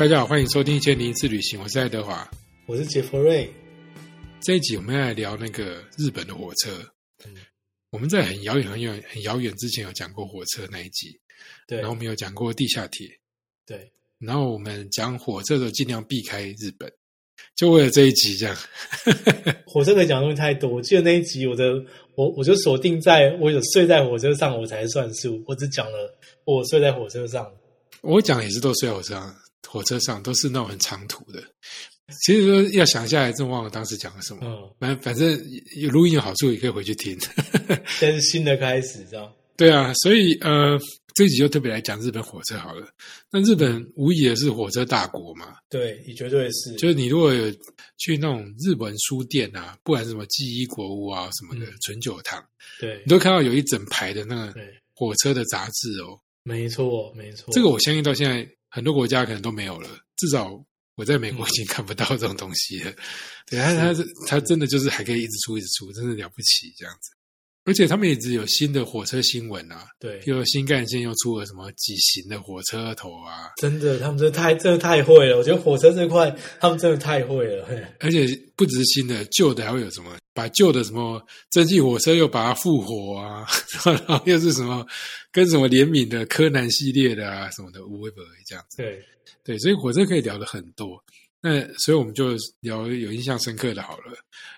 [0.00, 2.26] 大家好，欢迎收听《一千零一次旅行》，我是爱德华。
[2.64, 3.52] 我是杰弗瑞。
[4.40, 6.70] 这一集我们要来聊那个日本的火车。
[7.90, 11.20] 我们在很遥远、很远、很遥远之前有讲过火车那一集，
[11.68, 13.06] 对，然后我们有讲过地下铁，
[13.66, 16.90] 对，然后我们讲火车的时候尽量避开日本，
[17.54, 18.56] 就为了这一集这样。
[19.68, 21.74] 火车可以讲的东西太多，我记得那一集我的
[22.14, 27.46] 我我就锁定在我有睡在火车上我才算数，我只讲了我睡在火车上。
[28.00, 29.36] 我讲的也是都睡在火车上，
[29.70, 31.40] 火车上都是那种很长途的。
[32.24, 34.40] 其实说要想下来，真忘了当时讲了什么。
[34.42, 35.40] 嗯，反反正
[35.76, 37.16] 有录音有好处，也可以回去听。
[38.00, 39.32] 这是新的开始，知道？
[39.56, 40.76] 对啊，所以呃，
[41.14, 42.88] 这一集就特别来讲日本火车好了。
[43.30, 46.72] 那日本无疑也是火车大国嘛，对，你绝对是。
[46.76, 47.48] 就是你如果有
[47.98, 52.44] 去那种日本书店啊，不管什么记忆国屋啊什么的纯酒堂，
[52.80, 56.18] 对，你都看到有一整排的那个对，火车的杂志哦。
[56.42, 57.52] 没错，没错。
[57.52, 60.64] 这个我相信到现在很多国家可能都没有了，至少。
[60.96, 62.92] 我在美国已经看不到这种东西了，
[63.46, 67.10] 对，他他是他真的就是还可以一直出一直出，真的了不起这样子。
[67.64, 75.36] 而且他们一直有新的火车新闻啊，对，又新干线又出了什么几型的火车头啊，真的，他们真的太真的太会了。
[75.36, 77.66] 我觉得火车这块他们真的太会了。
[78.00, 80.16] 而且不只是新的，旧的还会有什么？
[80.32, 83.46] 把旧的什么蒸汽火车又把它复活啊，
[83.84, 84.86] 然后又是什么
[85.30, 88.78] 跟什么联名的柯南系列的啊什么的，无微不这样子。
[88.78, 89.02] 对。
[89.42, 91.02] 对，所以火车可以聊的很多，
[91.42, 94.04] 那所以我们就聊有印象深刻的好了。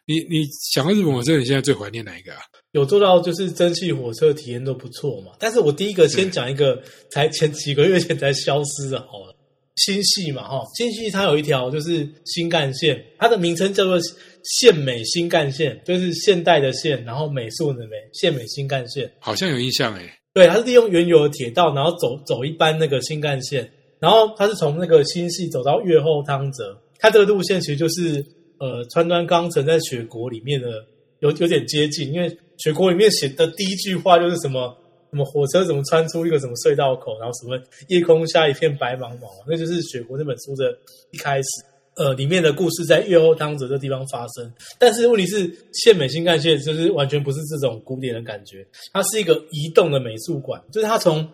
[0.04, 2.40] 你你想到日本火车，你现在最怀念哪一个啊？
[2.72, 5.32] 有做到就是蒸汽火车体验都不错嘛。
[5.38, 9.36] 但是我第一个先讲一个，才前几个月前才消失的，好了，
[9.76, 13.96] 新系嘛，哈，新系它有一条就是新干线，它的名称叫做
[14.42, 20.10] 现美新干线，就是现代的现，然后美术的美，现美新干线，好像有印象诶。
[20.34, 23.70] 对，它是利用原有的铁道，然后走走一般那个新干线。
[24.02, 28.24] 然后他是从那个新系走到月后汤泽，他这个路线其实就是
[28.58, 30.84] 呃川端康成在雪国里面的
[31.20, 34.76] 有有点接近，因为雪国里面写的第一句话就是什么
[35.12, 37.56] 什么火车怎么穿出一个什么隧道口，然后什么
[37.90, 40.76] 夜空下一片白茫茫，那就是雪国那本书的
[41.12, 41.48] 一开始，
[41.94, 51.24] 呃里面的故事在月后汤泽这地方发生，但是问题是县美新干线就是完全不是这种古典的感觉，它是一个移动的美术馆，就是它从。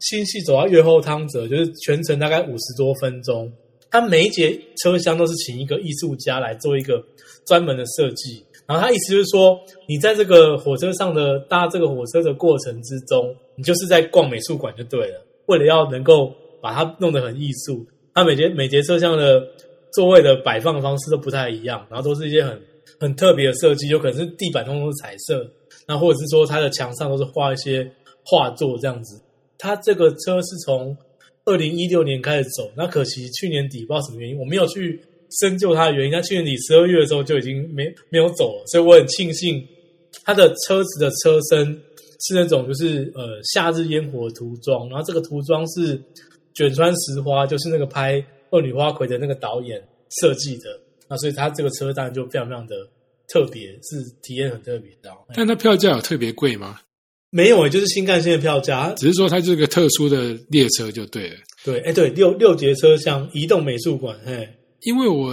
[0.00, 3.50] 新系走到越后汤泽，就是全程大概五十多分钟。
[3.90, 7.04] 他每一节车厢都是请一个艺术家来做一个
[7.44, 8.44] 专门的设计。
[8.66, 15.26] 然后他意思就是说，你在这个火车上的搭这个火车的过程之中，你就是在逛美术馆就对了。
[15.46, 16.32] 为了要能够
[16.62, 17.84] 把它弄得很艺术，
[18.14, 19.44] 它每节每节车厢的
[19.92, 22.60] 座位的摆放方式都不太一样，然后都是一些很
[23.00, 25.44] 很特别的设计，有可能是地板通通是彩色，
[25.88, 27.90] 那或者是说它的墙上都是画一些
[28.24, 29.20] 画作这样子。
[29.60, 30.96] 他这个车是从
[31.44, 35.00] 二零一六年开始走，那可惜去年底不知道什么原因，我没有去
[35.40, 36.12] 深究它的原因。
[36.12, 39.62] 他去年底十二月的时候就已经没没有走了，所以我很庆幸
[40.24, 41.66] 他的车子的车身
[42.20, 46.00] 是那种就是呃夏日烟火涂装，然后这个涂装是
[46.54, 48.16] 卷川石花，就是那个拍
[48.50, 49.82] 《恶女花魁》的那个导演
[50.20, 50.78] 设计的，
[51.08, 52.76] 那所以他这个车当然就非常非常的
[53.28, 55.10] 特别，是体验很特别的。
[55.34, 56.80] 但它票价有特别贵吗？
[57.30, 61.36] 没有就是新干线的票价，只是说它是个特殊的列车就对了。
[61.64, 64.48] 对，哎，对，六六节车厢移动美术馆，嘿，
[64.82, 65.32] 因为我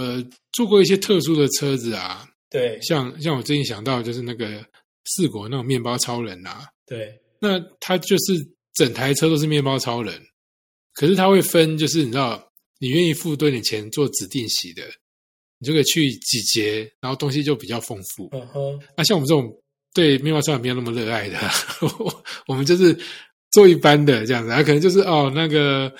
[0.52, 4.64] 坐过一些特殊的车子啊，对，像像我最近想到就是那个
[5.06, 8.34] 四国那种面包超人啊，对，那它就是
[8.74, 10.14] 整台车都是面包超人，
[10.94, 12.48] 可是它会分，就是你知道，
[12.78, 14.84] 你愿意付多点钱做指定席的，
[15.58, 18.28] 你就可以去几节，然后东西就比较丰富。
[18.32, 19.52] 嗯哼，那像我们这种。
[19.98, 21.36] 对面包超人没有那么热爱的，
[22.46, 22.96] 我们就是
[23.50, 25.92] 做一般的这样子，啊，可能就是哦，那个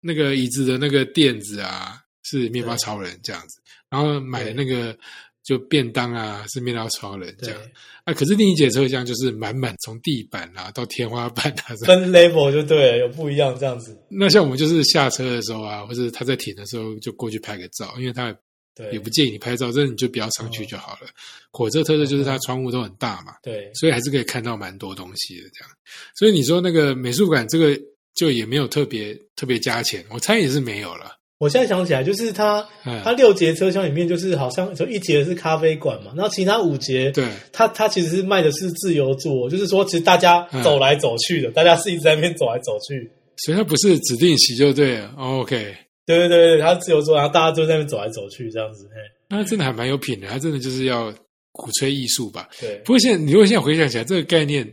[0.00, 4.98] 那个椅子的那个垫子啊，是面包超人这样子，然后买的那个
[5.44, 7.60] 就便当啊，是面包超人这样，
[8.02, 13.96] 啊，可是另一节车厢就是满满从地板啊到天花板啊，分 level 就对了，有不一样这样子。
[14.10, 18.36] 那像我们就是下车的时候啊，或者他在停的时候就过去拍个照，因为他。
[18.76, 21.08] 对，也不建议你拍照，这你就不要上去就好了。
[21.50, 25.70] 火车特色就是它窗户都很大嘛，对，所以还是可以看到蛮多东西的这样。
[26.14, 27.74] 所以你说那个美术馆这个
[28.14, 31.16] 就也没有特别特别加钱，我猜也是没有了。
[31.38, 32.66] 我现在想起来，就是它
[33.02, 43.10] 它六节车厢里面就是好像就一节是咖啡馆嘛，然后其他五节，对，它它其实是卖的是自由座，就是说其实大家走来走去的，大家是一直在那边走来走去，
[43.44, 45.14] 所以它不是指定席就对了。
[45.16, 45.74] OK。
[46.06, 48.88] 对对对对，他自由坐，然后大家就在那边走来走去这样子。
[49.28, 51.12] 那真的还蛮有品的，他真的就是要
[51.52, 52.48] 鼓吹艺术吧？
[52.60, 52.76] 对。
[52.84, 54.66] 不过现在，你如果现在回想起来，这个概念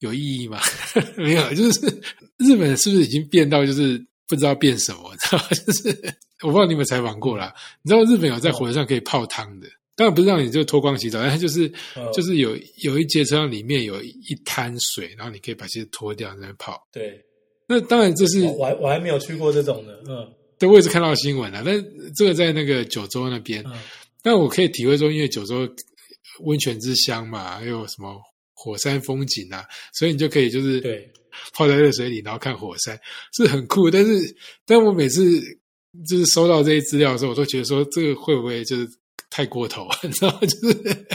[0.00, 0.60] 有意义吗？
[1.16, 1.86] 没有，就是
[2.38, 3.98] 日本是不是已经变到就是
[4.28, 5.44] 不知道变什么，知道吗？
[5.50, 5.88] 就是
[6.42, 7.54] 我不知道你有没有采访过啦。
[7.82, 9.66] 你知道日本有在火车上可以泡汤的，
[9.96, 11.66] 当然不是让你就脱光洗澡，但它就是
[11.96, 16.78] 嗯就是有有一节车厢里面有一滩水，然后你可以把鞋子脱掉在那边泡。
[16.92, 17.18] 对，
[17.66, 20.28] 那当然这是我我还我还没有去过这种的，嗯
[20.58, 21.84] 对，我也是看到新闻了，但
[22.14, 23.72] 这个在那个九州那边，嗯，
[24.22, 25.68] 那我可以体会说，因为九州
[26.40, 28.20] 温泉之乡嘛，还有什么
[28.52, 31.10] 火山风景啊，所以你就可以就是对，
[31.52, 32.98] 泡在热水里，然后看火山，
[33.36, 33.90] 是很酷。
[33.90, 35.40] 但是，但我每次
[36.08, 38.88] 就是收到这些资料的时候，我都觉得说，这个会不会就是
[39.30, 39.88] 太过头？
[40.02, 40.38] 你知道吗？
[40.40, 41.06] 就是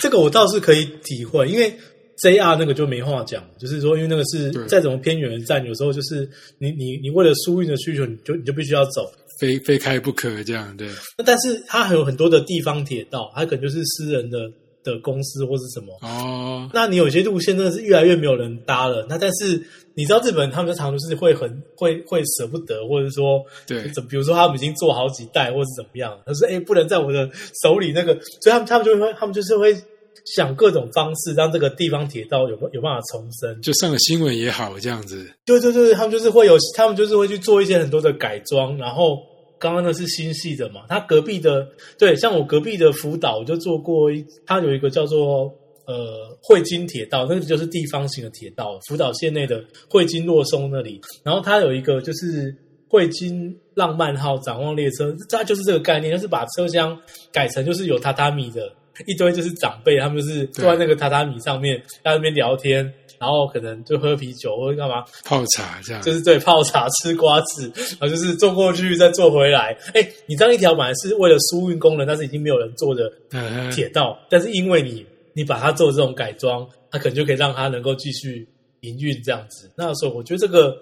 [0.00, 1.78] 这个我倒是可以体会，因为
[2.22, 6.28] JR 那个就没话讲，就是说，因为那个是对再怎么偏远的站，有时候就是
[6.58, 9.10] 你你你为了疏运的需求，你就你就必须要走。
[9.38, 14.38] 非非开不可这样，对那但是它还有很多的地方铁道，它可能就是私人的
[14.82, 15.98] 的公司或是什么。
[16.00, 19.04] 哦，那你有些路线真的是越来越没有人搭了。
[19.10, 19.62] 那但是
[19.94, 27.28] 你知道日本他们常常就是会很会会舍不得，或者说对怎比如说他们已经做好几代或是怎么样，他说哎不能在我的
[27.62, 29.76] 手里那个，所以他们他们就会他们就是会
[30.24, 33.60] 想各种方式让这个地方铁道有有办法重生。
[33.62, 39.18] 就上了新闻也好，这样子，对对对，他们就是会有，他们就是会去做一些很多的改装，然后
[39.58, 41.66] 刚刚那是新系的嘛，他隔壁的
[41.98, 45.52] 对，像我隔壁的福岛我就做过一，它有一个叫做
[45.86, 52.54] 呃汇金铁道，那个就是地方型的铁道，福岛县内的汇金洛松那里，然后它有一个就是
[52.88, 56.98] 汇金浪漫号展望列车，它就是这个概念，就是把车厢
[57.32, 58.72] 改成就是有榻榻米的。
[59.06, 62.84] 一堆就是长辈，他们就是坐在那个榻榻米上面，在那边聊天，
[63.18, 67.70] 然后可能就喝啤酒或者干嘛，泡茶这样，就是对泡茶、吃瓜子，
[68.00, 69.76] 然后就是坐过去再坐回来。
[69.94, 75.04] 哎，你这样一条本来是为了疏运功能，但是已经没有人坐的嗯铁道，但是因为你
[75.34, 78.48] 你把它做这种改装，它可能就可以让它能够继续
[78.80, 79.70] 营运这样子。
[79.76, 80.74] 那时候我觉得这个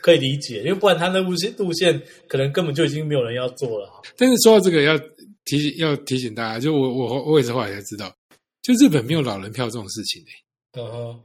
[0.00, 3.88] 可以理解，因为不然它那路线路线可能根本就已经没有人要做了。
[4.16, 4.98] 但是说到这个，要
[5.44, 8.14] 提醒要提醒大家，就我我我也是后来才知道，
[8.62, 11.20] 就日本没有老人票这种事情、欸、嗯哼，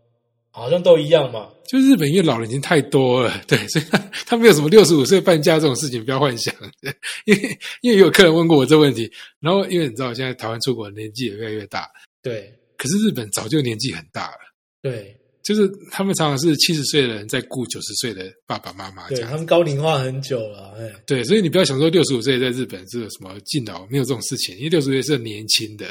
[0.50, 1.50] 好像都一样嘛。
[1.68, 6.54] 就日本因为老人已经太多了，对，所以他他没有什么六十五岁半价这种事情，不要幻想。
[7.26, 9.12] 因为因为有客人问过我这个问题，
[9.42, 11.90] 然后因为你知道现在台湾出国年纪也越来越大，
[12.24, 14.38] 对可是日本早就年纪很大了，
[14.82, 15.14] 对
[15.48, 19.38] 就是他们常常是七十岁的人在顾九十岁的爸爸妈妈对，他。
[19.38, 25.88] 们高龄化很久了，哎，对，所以你不要想说六十五岁在日本是有什么敬老，没有这种事情，因为六十岁是很年轻的，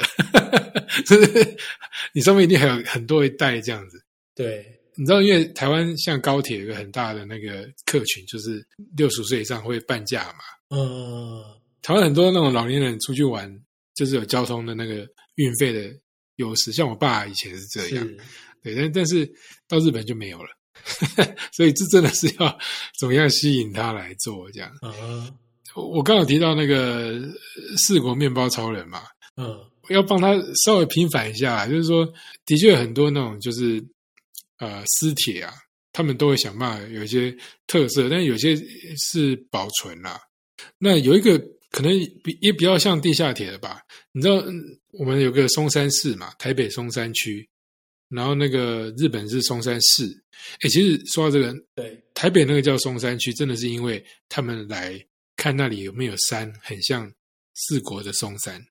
[1.07, 1.57] 就是
[2.13, 3.99] 你上面一定还有很多一代这样子。
[4.35, 4.63] 对
[4.95, 8.63] 你知道，因为台湾像高铁有一个很大的那个客群，就是
[8.95, 10.77] 六十岁以上会半价嘛。
[10.77, 11.41] 嗯，
[11.81, 13.51] 台湾很多那种老年人出去玩，
[13.95, 15.89] 就是有交通的那个运费的
[16.35, 16.71] 优势。
[16.71, 18.17] 像我爸以前是这样，是，
[18.73, 19.29] 对，但但是
[19.67, 20.49] 到日本就没有了，
[21.51, 22.57] 所以这真的是要
[22.99, 24.71] 怎么样吸引他来做这样。
[25.75, 29.03] 我我刚有提到那个呃四国面包超人嘛，
[29.35, 29.57] 嗯
[29.89, 30.33] 要帮他
[30.65, 32.05] 稍微平反一下，就是说，
[32.45, 33.81] 的确很多那种就是
[34.57, 35.53] 呃私铁啊，
[35.93, 37.35] 他们都会想办法有一些
[37.67, 38.55] 特色，但有些
[38.97, 40.19] 是保存啦、
[40.77, 41.37] 那有一个
[41.69, 41.91] 可能
[42.23, 43.79] 比也比较像地下铁的吧？
[44.11, 44.61] 你知道，嗯
[44.93, 47.47] 我们有个松山市嘛，台北松山区，
[48.09, 50.05] 然后那个日本是松山市。
[50.61, 54.99] 哎，其实说到这个，对，台北那个叫松山区，真的是因为他们来
[55.35, 57.11] 看那里有没有山，很像
[57.55, 58.61] 四国的松山，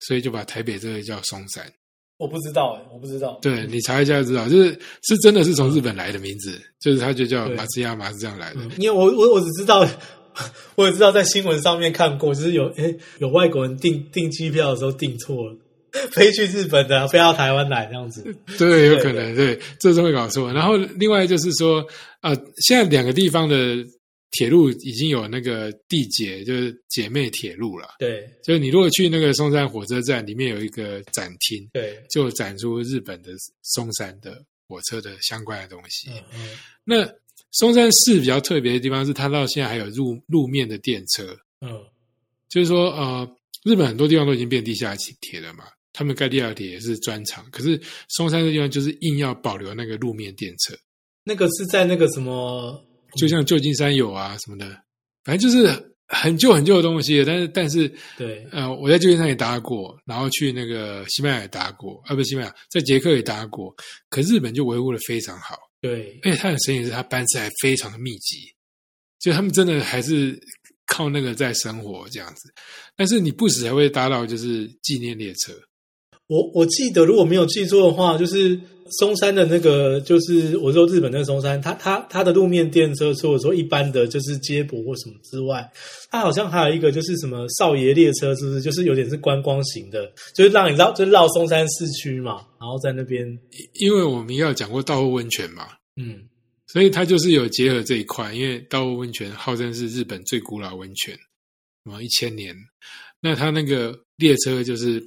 [0.00, 1.72] 所以就把台北这个叫松山。
[2.18, 8.60] 我不知道哎，我不知道，对你查一下就知道，就是是真的是从日本来的名字，就是它就叫马兹亚马是这样来的。
[8.60, 9.86] 嗯，因为我我我只知道，
[10.76, 15.58] 我也知道在新闻上面看过，就是有诶有外国人订订机票的时候订错了，
[16.12, 18.22] 飞去日本的飞到台湾来这样子，
[18.58, 20.52] 对，有可能对，这是会搞错。
[20.52, 21.86] 然后另外就是说，
[22.22, 23.76] 呃，现在两个地方的
[24.30, 27.94] 铁路已经有那个地姐，就是姐妹铁路了。
[27.98, 33.30] 对就是你如果去那个松山火车站，里面有一个展厅，对，就展出日本的
[33.62, 36.10] 松山的火车的相关的东西。
[36.10, 36.50] 嗯嗯
[36.84, 37.08] 那
[37.52, 41.80] 松山市比较特别的地方是，它到现在还有路路面的电车，嗯
[42.48, 45.64] 就是说，呃，日本很多地方都已经变地下铁了嘛，
[45.96, 50.76] 他们盖第二铁也是专长，可是松山这地方就是硬要保留那个路面电车，
[51.24, 52.78] 那个是在那个什么，
[53.16, 54.66] 就像旧金山有啊什么的，
[55.24, 55.66] 反正就是
[56.08, 57.24] 很旧很旧的东西。
[57.24, 63.74] 但是但是对呃，我在旧金山也搭过，然后去那个西班牙也搭过，啊，不是西班牙，在捷克也搭过。
[64.10, 68.36] 可日本就维护的非常好，对而且它很神奇的是，它班次还非常的密集，
[69.18, 70.38] 就他们真的还是
[70.86, 72.52] 靠那个在生活这样子。
[72.94, 75.52] 但是你不时还会搭到就是纪念列车，
[76.28, 78.60] 我我记得，如果没有记错的话，就是
[78.98, 85.68] 松山的那个，就是我说日本那个松山，它它它的路面电车，除了说一般的就是接驳或什么之外，
[86.10, 88.60] 它好像还有一个就是什么少爷列车，是不是？
[88.60, 93.26] 就是有点是观光型的，就是让你绕，就绕松山市区嘛，然后在那边，
[93.74, 96.20] 因为我们要讲过道后温泉嘛，嗯，
[96.66, 98.32] 所以它就是有结合这一块。
[98.34, 101.16] 因为道后温泉号称是日本最古老温泉，
[101.84, 102.54] 啊，一千年。
[103.20, 105.02] 那它那个列车就是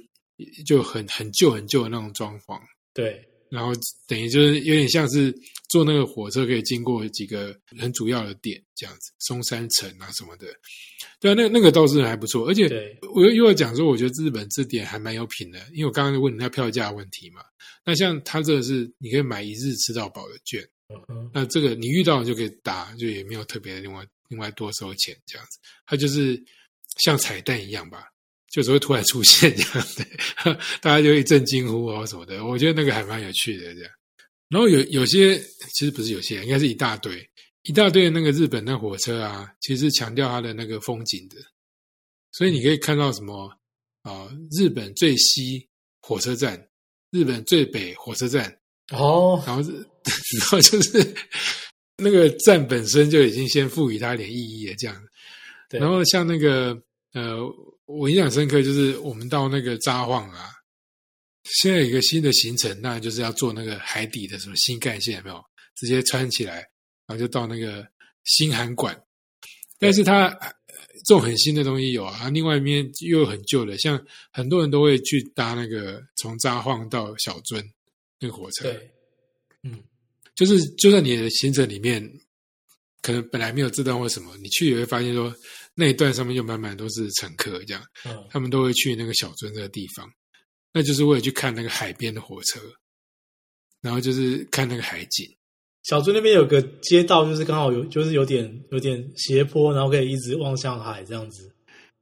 [0.66, 2.60] 就很很旧很旧的那种装潢，
[2.94, 3.72] 对，然后
[4.06, 5.34] 等于就是有点像是
[5.68, 10.46] 坐那个火车可以经过几个很主要的点这样子，松山城啊什么的，
[11.20, 12.46] 对啊，那那个倒是还不错。
[12.48, 12.68] 而且
[13.14, 17.42] 我又又要讲说，我觉得日本这点还蛮有品的，因为我刚刚问你那票价问题嘛。
[17.84, 26.40] 那像他这个是你可以买一日吃到饱的券，嗯哼，那这个你遇到就可以打，就也没有特别的另外另外多收钱这样子，它就是
[26.98, 28.04] 像彩蛋一样吧，
[28.50, 29.88] 就只会突然出现这样
[30.44, 33.90] 的， 大家就一阵惊呼哦什么的，我觉得那个还蛮有趣的这样。
[34.48, 35.38] 然后有有些
[35.72, 37.26] 其实不是有些，应该是一大堆。
[37.64, 41.36] 一大堆的那个日本那火车啊，其实强调它的那个风景的，
[42.32, 43.54] 所以你可以看到什么
[44.02, 45.68] 啊、日本最西
[46.00, 46.58] 火车站，
[47.10, 48.50] 日本最北火车站，
[48.92, 49.72] 哦，然后是，
[50.40, 51.14] 然后就是
[51.98, 54.96] 那个站本身就已经先赋予它一点意义了，这样。
[55.68, 56.74] 然后像那个
[57.12, 57.38] 呃，
[57.98, 60.50] 我印象深刻就是我们到那个札幌啊，
[61.44, 65.42] 现在有一个新的行程，那就是要坐那个海底的什么新干线，有没有？
[65.76, 66.56] 直接穿起来，
[67.06, 67.86] 然后就到那个
[68.24, 68.98] 新函馆。
[69.78, 70.52] 但是它呃
[71.06, 73.98] 这种很新的东西有啊，另外一面又有很旧的，像
[74.30, 77.64] 很多人都会去搭那个从札幌到小樽
[78.18, 78.64] 那个火车。
[78.64, 78.90] 对，
[79.62, 79.82] 嗯，
[80.34, 82.06] 就是就算你的行程里面
[83.00, 85.34] 可能本来没有这段或什么，你去也会发现说
[85.74, 90.08] 那一段上面就满满都是乘客，这样嗯，他们都会去那个小樽这个地方，
[90.72, 92.60] 那就是为了去看那个海边的火车，
[93.80, 95.26] 然后就是看那个海景。
[95.84, 101.50] 小樽那边有个街道，就是刚好有，就是有点有点斜坡，然后可以一直望向海这样子。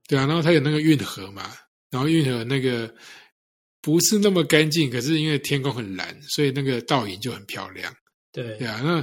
[0.08, 1.52] 对啊，然后它有那个运河嘛，
[1.90, 2.92] 然后运河那个
[3.80, 7.94] 不是那么干净，可是因为天空很蓝，所以那个倒影就很漂亮。
[8.32, 8.94] 对对啊，那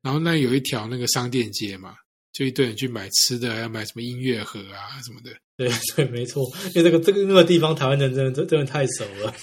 [0.00, 1.94] 然后那有一条那个商店街嘛，
[2.32, 5.30] 就一堆人去买吃的，要买什么音乐盒啊什么的。
[5.56, 9.34] 对对，没错，因为这个这个那个地方，台湾人真的真真的太熟了。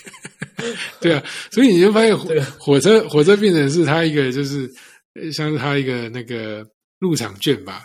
[1.00, 4.70] 对啊，所以你就发现火对火车火车变成是它一个就是
[5.14, 6.66] 呃像是它一个那个
[6.98, 7.84] 入场券吧，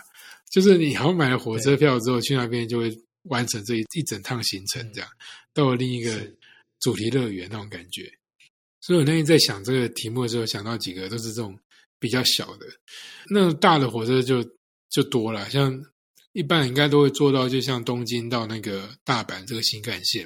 [0.51, 2.91] 就是你好像买了火车票之后去那边就会
[3.29, 5.09] 完成这一一整趟行程，这样
[5.53, 6.11] 到了另一个
[6.81, 8.11] 主题乐园那种感觉。
[8.81, 11.57] 所以我那天在想这个题目的时候，想到几个都是这种
[11.99, 12.65] 比较小的，
[13.29, 14.43] 那种大的火车就
[14.95, 15.77] 就多了，像
[16.31, 20.25] 一般人应该都会做到，就像东京到那个大阪这个新干线。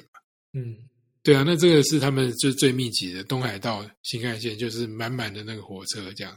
[0.52, 0.76] 嗯，
[1.24, 6.36] 对啊，那这个是他们就是最密集的东海道新干线，就是满满的那个火车这样。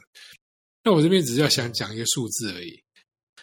[0.83, 2.75] 那我这边只是要想讲一个数字而已，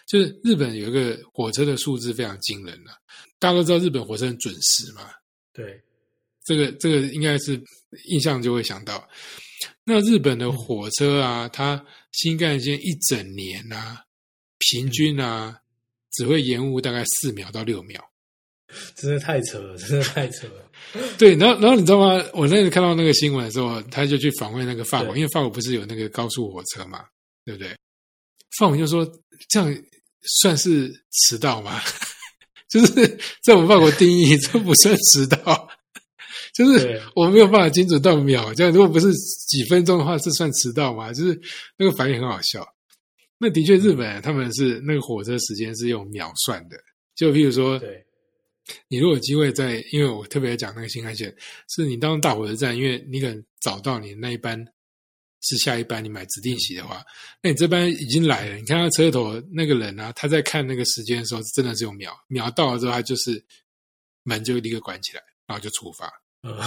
[0.05, 2.91] 就是日本有一个火车的数字非常惊人了、
[3.39, 5.09] 大家都知道日本火车很准时嘛，
[5.53, 5.81] 对，
[6.43, 7.57] 这个这个应该是
[8.09, 9.07] 印象就会想到。
[9.85, 11.81] 那日本的火车啊，它
[12.11, 14.03] 新干线一整年啊，
[14.69, 15.57] 平均啊
[16.13, 18.01] 只会延误大概四秒到六秒。
[18.95, 20.71] 真的太扯了，真的太扯了。
[21.17, 22.23] 对，然后然后你知道吗？
[22.33, 27.03] 我那次看到那个新闻的时候，他就去访问那个法国，因为法国不是有那个高速火车嘛，
[27.43, 27.75] 对不对？
[28.57, 29.05] 法国就说
[29.49, 29.83] 这样
[30.39, 31.81] 算是迟到吗？
[32.71, 35.69] 就是在我们法国定义，这不算迟到，
[36.55, 38.53] 就是我没有办法精准到秒。
[38.53, 39.13] 这样如果不是
[39.49, 41.11] 几分钟的话，这算迟到吗？
[41.11, 41.37] 就是
[41.75, 42.65] 那个反应很好笑。
[43.43, 46.77] 那的确，日本他们是那个火车时间是用秒算的，
[47.15, 48.05] 就譬如说，对，
[48.87, 51.35] 你如果有机会在，因为我特别讲那个新干线，
[51.67, 54.63] 是你当大火车站，因为你可能找到你那一班
[55.41, 57.03] 是下一班，你买指定席的话，
[57.41, 63.43] 那你这班已经来了，你看他车头那个人啊，他在看那个时间的时候，真的是用秒，秒到了之后，他就是
[64.21, 66.05] 门就立刻关起来，然后就出发，
[66.43, 66.63] 呃，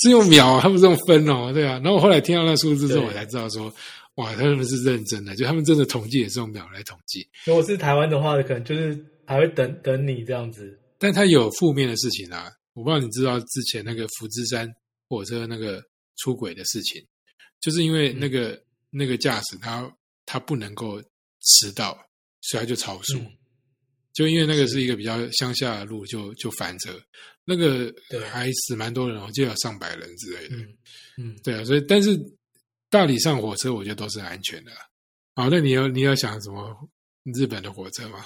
[0.00, 1.80] 是用秒啊，他不是用分哦，对啊。
[1.82, 3.72] 然后我后来听到那数字之后，我才知道说，
[4.16, 7.26] 哇，他们是认真的，就他们真的统计也是用秒来统计。
[7.44, 10.78] 如果是台湾的话，可能就是还会等等你这样子。
[10.98, 14.70] 但它有负面的事情啊，我不知道你知道之前那个福之山
[15.08, 15.82] 火车那个
[16.18, 17.02] 出轨的事情，
[17.60, 19.90] 就是因为那个、那个驾驶他
[20.26, 21.00] 他不能够
[21.40, 21.96] 迟到，
[22.42, 23.26] 所以他就超速，嗯
[24.12, 27.00] 就因为那个是一个比较乡下的路，就就翻车，
[27.44, 30.56] 那个对还死蛮多人哦，就有上百人之类的。
[30.56, 30.68] 嗯
[31.16, 32.18] 嗯，对啊，所以但是
[32.90, 34.78] 大理上火车我觉得都是安全的啊。
[35.36, 36.76] 好，那你要你要想什么
[37.34, 38.18] 日本的火车吗？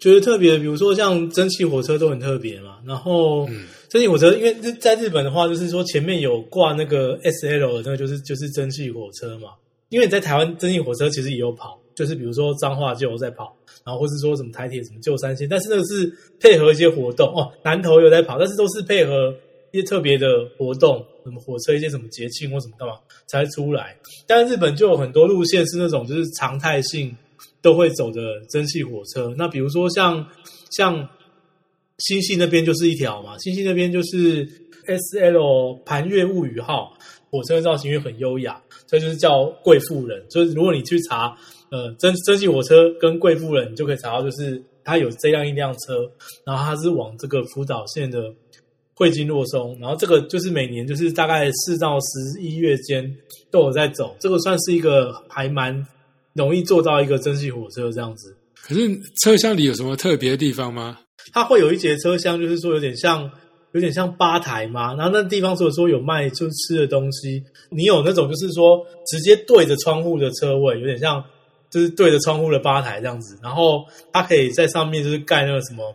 [0.00, 2.78] 觉得特别，比如说像蒸汽火车都很特别嘛。
[2.84, 9.50] 然后嗯蒸汽火车，因为日在日本的话，就是说前面有挂那个 S L 的那个，就是就是蒸汽火车嘛。
[9.90, 19.34] 因为你在台湾蒸汽火车其实也有跑，就是比如说彰化就有在跑，然后或是说什么台铁什么旧三线，但是那个是配合一些活动哦，南投有在跑，但是都是配合
[19.72, 22.94] 一些特别的活动，什么火车一些什么节庆或什么干嘛
[23.26, 23.96] 才出来。
[24.26, 27.14] 但日本就有很多路线是那种就是常态性
[27.60, 30.26] 都会走的蒸汽火车，那比如说像
[30.70, 31.08] 像
[31.98, 34.48] 新系那边就是一条嘛，新系那边就是
[34.86, 36.96] S L 盘月物语号
[37.30, 40.24] 火车的造型，因为很优雅，所以就是叫贵妇人。
[40.30, 41.36] 就是如果你去查
[41.70, 46.10] 呃蒸蒸汽火车跟贵妇人，你就可以查到，就是它有这样一辆车，
[46.44, 48.32] 然后它是往这个福岛县的
[48.98, 53.08] 汇金若松，然后这个就是每年就是大概四到十一月间
[53.48, 55.86] 都有在走，这个算是一个还蛮
[56.32, 58.36] 容易做到一个蒸汽火车这样子。
[58.60, 58.80] 可是
[59.22, 60.98] 车厢里有什么特别的地方吗？
[61.32, 63.30] 它会有一节车厢，就是说有点像
[63.70, 67.40] 有点像吧台嘛，然后那地方如果说有卖就吃的东西，
[67.70, 71.22] 你有那种就是说直接对着窗户的车位，有点像
[71.70, 75.94] 就是对着窗户的吧台这样子，然后它可以在上面就是盖那个什么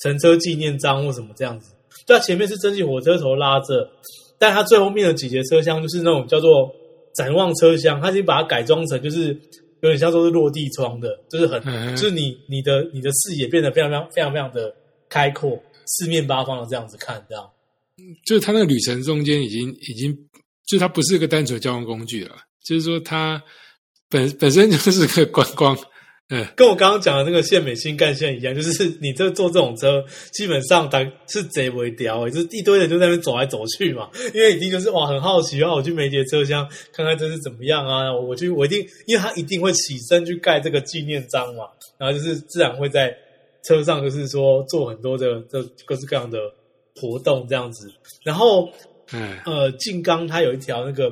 [0.00, 1.79] 乘车纪念章或什么这样子，对，
[2.14, 3.90] 它前面是蒸汽火车头拉着，
[4.38, 6.70] 但它最后面的几节车厢就是那种叫做
[7.14, 9.38] 展望车厢，它已经把它改装成就是。
[9.82, 14.70] 有点像说是落地窗的，就是很，嗯就是你你的你的视野变得非常非常非常非常的
[15.08, 17.50] 开阔，四面八方的这样子看，这样。
[18.26, 20.14] 就是它那个旅程中间已经已经，
[20.66, 23.42] 就它不是一个单纯的交通工具了，就是说它
[24.10, 25.74] 本本身就是个观光，
[26.30, 41.64] 嗯，跟我刚刚讲的那个县美新干线一样，就是你这坐这种车，基本上当是贼为屌，就是一堆人就在那边走来走去嘛， 因为一定就是哇很好奇啊，我去每节车厢看看这是怎么样啊，我去我一定，因为他一定会起身去盖这个纪念章嘛，
[41.98, 43.12] 然后就是自然会在
[43.64, 46.38] 车上就是说做很多的这各式各样的
[46.94, 47.90] 活动这样子，
[48.22, 48.68] 然后
[49.12, 49.36] 嗯。
[49.44, 51.10] 呃，静冈它有一条那个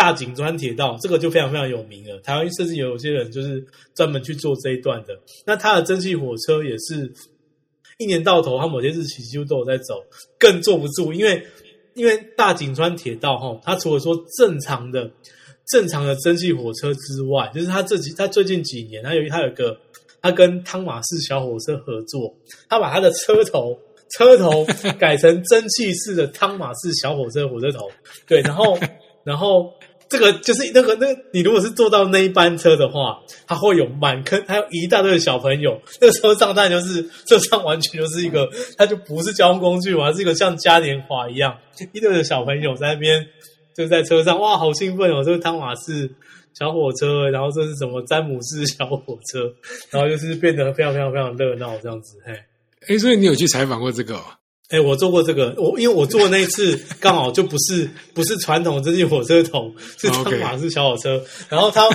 [0.00, 2.18] 大井川铁道，这个就非常非常有名了。
[2.20, 3.62] 台湾甚至有些人就是
[3.94, 5.08] 专门去做这一段的。
[5.44, 7.12] 那它的蒸汽火车也是
[7.98, 10.02] 一年到头，它某些日期几乎都有在走，
[10.38, 11.46] 更坐不住，因为
[11.92, 15.10] 因为大井川铁道哈，它除了说正常的
[15.68, 19.78] 正常的蒸汽火车之外，就是它这几它最近几年，它有它有一个，
[20.22, 22.34] 它跟汤马士小火车合作，
[22.70, 23.78] 它把它的车头。
[24.18, 24.66] 车头
[24.98, 27.88] 改成蒸汽式的汤马士小火车火车头，
[28.26, 28.76] 对，然后
[29.22, 29.72] 然后
[30.10, 38.46] 这个就是那个那个，你如果是坐到那一班车的话，它会有满坑，还有一大堆的小朋友，那个时候上当然就是车上完全就是一个，
[38.76, 41.56] 它就不是交通工具嘛，是一个像嘉年华一样，
[41.94, 43.24] 一堆的小朋友在那边
[43.74, 46.10] 就在车上，哇，好兴奋哦，这个汤马士。
[46.52, 49.48] 小火车，然后这是什么詹姆斯小火车，
[49.88, 52.34] 然后就是变得非常非常非常热闹这样子，嘿。
[52.88, 54.24] 哎，所以你有去采访过这个哦？
[54.70, 61.20] 哎，我做过这个，我因为我做的那一次刚好就不是不是传统蒸汽火车头，是哦汤马士小火车。
[61.48, 61.88] 然后它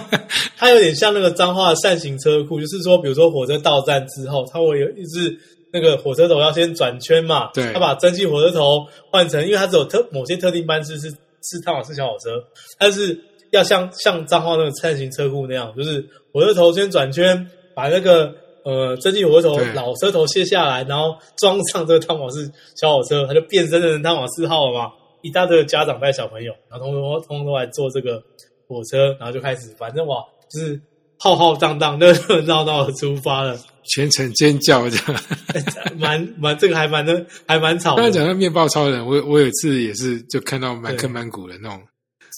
[0.58, 5.40] 它有点像那个彰化的扇形车库，就是说，比如说火车到站之后，它会有一只
[5.72, 11.10] 那个火车头要先转圈嘛，对它把蒸汽火车头换成，因为它只有特某些特定班次是
[11.44, 12.44] 是汤马士小火车，
[12.78, 13.18] 但是
[13.52, 18.36] 要像像彰化那个扇形车库那样，就是火车头先转圈，把那个。
[18.65, 24.91] 呃，蒸汽火车头老车头卸下来，然后装上这个汤马士小火车，它就变身成汤马士号了嘛。
[25.21, 28.21] 一大堆的家长带小朋友，然后通通通通都来坐这个
[28.67, 30.17] 火车，然后就开始，反正哇，
[30.51, 30.80] 就是
[31.17, 33.58] 浩浩荡荡、热热闹闹的出发了，
[33.95, 35.21] 全程尖叫这样。
[35.97, 38.04] 蛮蛮这个还蛮的，还蛮吵的。
[38.04, 41.82] 刚才讲到面包超人，我我有一次也是就看到满坑满谷的那种，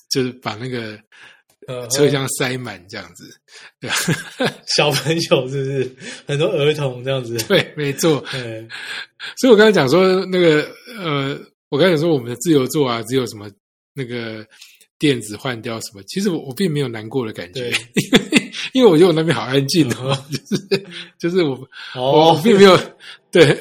[0.09, 0.97] 就是把那个呃
[1.91, 3.30] 车厢塞满这样子。
[3.80, 3.95] 对啊，
[4.75, 7.38] 小朋友是不是很多儿童这样子？
[7.47, 8.23] 对，没错。
[8.32, 8.67] 对，
[9.38, 13.49] 所以我刚才讲说那个呃，我刚才讲说我们的自由座啊，只有什么
[13.93, 14.45] 那个
[14.97, 20.86] 电子换掉什么，其实我我并没有难过的感觉，因为因为我觉得我那边好安静哦，就是
[21.19, 22.80] 就是我我并没有
[23.32, 23.58] 对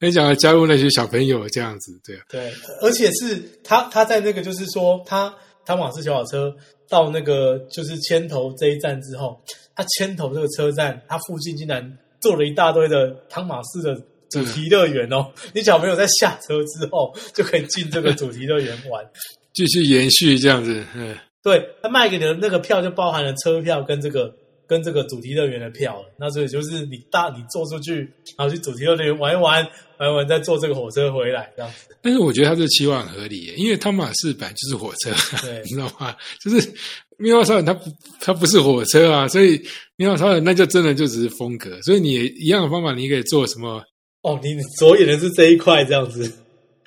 [0.00, 5.34] 很想要加入那些小朋友这样子，对啊，对，而且是他他在那个就是说他
[5.66, 6.54] 汤马斯小火车
[6.88, 9.38] 到那个就是牵头这一站之后，
[9.74, 13.94] 他牵头这个车站，它附近竟然做了一大堆的汤马斯的
[14.30, 19.04] 主题乐园哦， 你小朋友在下车之后就可以进这个主题乐园玩。
[19.52, 24.30] 继续延续这样子，嗯，对他卖给你的那个票就包含了车票跟这个
[24.66, 26.08] 跟这个主题乐园的票了。
[26.18, 28.00] 那所以就是你大你坐出去，
[28.36, 29.66] 然后去主题乐园玩一玩，
[29.98, 31.96] 玩一玩再坐这个火车回来这样子。
[32.02, 35.10] 但是我觉得他这期望很合理耶，因为汤马士版就是火车，
[35.42, 36.14] 对 你知道吗？
[36.44, 36.72] 就是
[37.18, 39.60] 妙蛙超人他不它不是火车啊，所以
[39.96, 43.82] 妙蛙超人那就真的就只是风格，所以你也一样的方法，你可以做什么？
[44.22, 46.30] 哦，你着眼的是这一块这样子。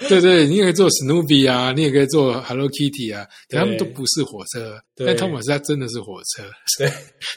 [0.08, 6.44] 对对，你也可以做史努比啊，你也可以做 Hello Kitty 啊，可他们都不是火车，但汤马斯它真的是火车，
[6.78, 6.88] 对，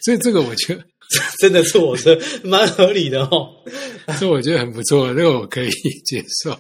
[0.05, 0.85] 所以这个我觉得，
[1.41, 3.49] 真的是我的，蛮合理的哦，
[4.21, 5.71] 这我觉得很不错，这个我可以
[6.05, 6.59] 接受。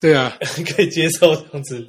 [0.00, 0.36] 对啊，
[0.76, 1.86] 可以接受这样子。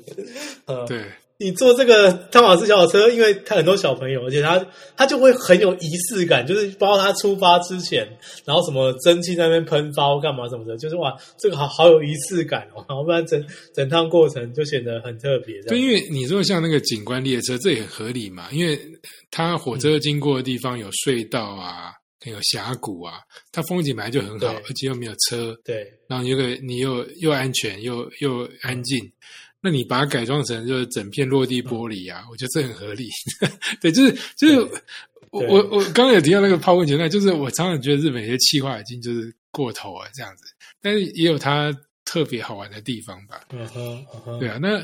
[0.65, 1.03] 呃，对。
[1.41, 4.63] 你坐这个汤马斯小火车，因为他很多小朋友，而且他
[4.95, 8.07] 他就会很有仪式感，就是包括他出发之前，
[8.45, 15.59] 然后什么蒸汽在那边喷发或干嘛什么的，就是哇，这个好好有仪式感哦， 然后不然整整趟过程就显得很特别。
[15.63, 18.79] 这对，因为你说像那个景观列车，这也很合理嘛，因为
[19.31, 21.91] 它火车经过的地方有隧道啊，
[22.25, 23.15] 有峡谷啊，
[23.51, 25.87] 它风景本来就很好，而且又没有车，对。
[26.07, 28.99] 然后有个你又又安全又又安静，
[29.61, 33.09] 那你把它改装成就是整片落地玻璃啊，我觉得这很合理。
[33.79, 34.59] 对，就是就是
[35.29, 40.43] 我我我刚刚有提到那个泡温泉那，就是我常常觉得日本有些气化已经就是过头了这样子，
[40.81, 41.71] 但是也有它
[42.03, 43.41] 特别好玩的地方吧。
[43.51, 44.83] 嗯哼嗯哼，对啊，那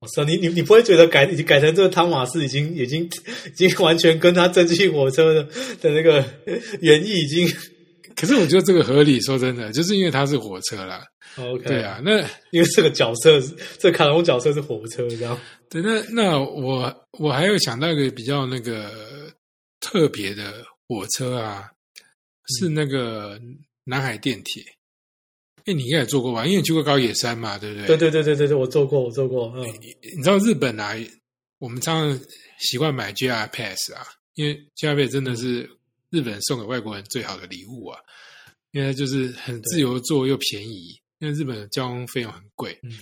[0.00, 5.44] 我说你你你不会觉得改已经改成这个汤马斯已经已经已经完全跟他蒸汽火车的
[5.80, 6.24] 的那个
[6.80, 7.48] 原意已经
[8.22, 11.04] 可是我觉得这个合理，说真的，就是因为它是火车啦。
[11.36, 12.20] OK 对啊，那
[12.52, 15.36] 因为这个角色是这个卡通角色是火车这样。
[15.68, 18.92] 对那那我我还有想到一个比较那个
[19.80, 21.68] 特别的火车啊，
[22.60, 23.40] 是那个
[23.82, 24.62] 南海电铁。
[25.64, 26.46] 哎，你应该也坐过吧？
[26.46, 27.88] 因为你去过高野山嘛，对不对？
[27.88, 29.64] 对对对对对对，我坐过，我坐过，嗯，
[30.16, 30.94] 你知道日本啊，
[31.58, 32.26] 我们常常
[32.60, 35.68] 习惯买 JR Pass 啊，因为 JR Pass 真的是
[36.12, 37.98] 日本送给外国人最好的礼物啊，
[38.70, 42.78] 因为就是很自由坐又便宜，因为日本的交通费用很贵。
[42.82, 42.92] 嗯。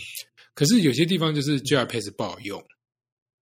[0.54, 2.62] 可是有些地方就是 JR Pass 不好用，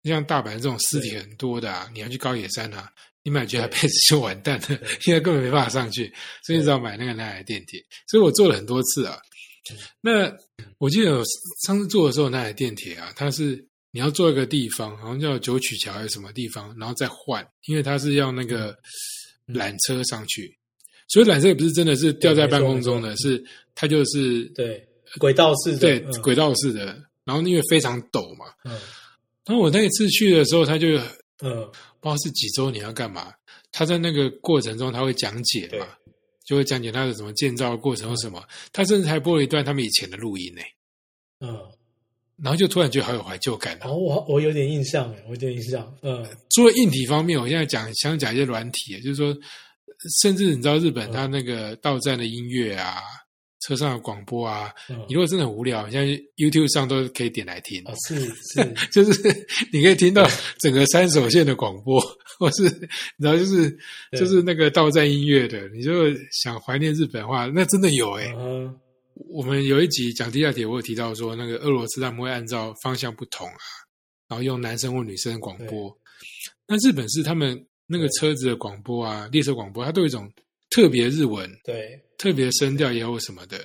[0.04, 2.90] 像大阪这种私铁很多的啊，你要去高野山啊，
[3.22, 6.12] 你买 JR Pass 就完蛋了， 因为根本没办法上去，
[6.44, 7.84] 所以你只好买那个南海电铁。
[8.06, 9.18] 所以我坐了很多次啊。
[10.00, 10.34] 那
[10.78, 11.24] 我记得我
[11.66, 18.76] 上次坐的时候，南海电铁啊，它是你要坐一个地方，好像叫九曲桥还是什么地方，然后再换，因为它是要那个
[19.48, 20.56] 缆车上去，
[21.08, 23.42] 所以缆车也不是真的是吊在半空中的，是
[23.74, 24.86] 它就是对，
[25.18, 26.22] 轨道式的，对嗯。
[26.22, 26.84] 轨道式的，
[27.24, 28.72] 然后因为非常陡嘛，嗯。
[29.46, 30.88] 然后我那一次去的时候，他就
[31.40, 31.64] 嗯，
[32.00, 33.32] 不知道是几周年要干嘛，
[33.72, 35.86] 他在那个过程中他会讲解嘛，
[36.44, 40.60] 就会讲解他的什么建造过程或什么，他甚至还播了一段他们以前的录音呢，
[41.40, 41.56] 嗯，
[42.42, 43.88] 然后就突然觉得好有怀旧感啊。
[43.88, 46.24] 哦，我我有点印象哎，我有点印象，嗯。
[46.54, 49.36] 除了硬体方面，我现在讲想讲一些软体，就是说，
[50.22, 52.98] 甚至你知道日本它那个到站的音乐啊，
[53.60, 54.96] 车上的广播啊，嗯。
[55.08, 60.24] 你，如果真的很无聊，现在 YouTube 上都可以点来听，哦是是， 就是你可以听到
[60.60, 62.00] 整个三手线的广播，
[62.38, 63.76] 或是你知道，就是
[64.12, 68.80] 就是那个到站音乐的，你就想怀念日本话，那真的有诶、嗯哼
[69.29, 73.55] 我们有一集讲地下铁，我有提到说，那个俄罗斯他们会按照方向不同啊，
[74.27, 75.95] 然后用男生或女生的广播。
[76.67, 80.31] 那日本是他们那个车子的广播啊，列车广播，它都有一种
[80.69, 83.59] 特别日文、对，特别声调也有什么的。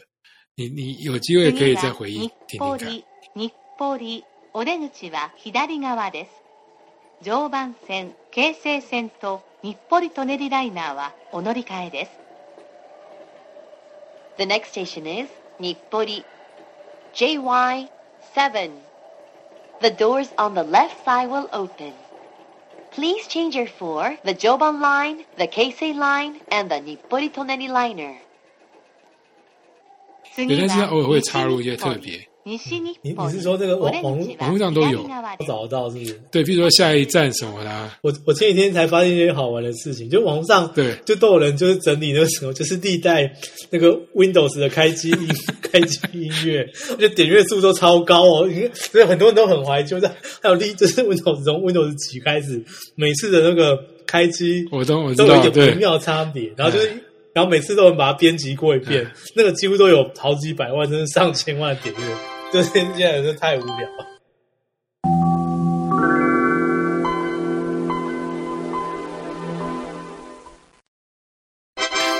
[0.55, 2.69] 你你有机会可以再回忆日听听看。
[2.69, 3.05] 暮里、
[3.35, 6.31] 日暮里、お出口は左側です。
[7.23, 12.11] 常磐線、京成線と日暮里舎人ライナーはお乗り換えです。
[14.37, 15.29] The next station is
[15.63, 16.25] 日暮里
[17.15, 18.71] JY7.
[19.81, 21.93] The doors on the left side will open.
[22.91, 28.17] Please change your for the Joban line, the Keisei line, and the Nippori Toneri liner.
[30.35, 32.29] 对，但是它偶尔会插入一些特别。
[32.57, 36.21] 西日你暮里你是说这个网网お出口は网络上都有左側です我找得到是不是？
[36.31, 43.31] 对，比如说下一站什么的啊，我我前几天才发现一些好玩的事情，就网络上对就都有人就是整理那个时候就是历代
[43.69, 45.29] 那个 Windows 的开机音
[45.61, 50.01] 开机音乐，而且点阅数都超高哦，因为所以很多人都很怀旧。
[50.01, 50.09] 在
[50.41, 56.91] 还有历就是 Windows 从 Windows 几开始，每次的那个开机我都我知都有一道，对，点微妙差别，然后就是。
[57.35, 62.01] 然后每次都能把它编辑过一遍，那个几乎都有好几百万，甚至上千万的点阅，
[62.54, 64.06] 就是现在真的太无聊了。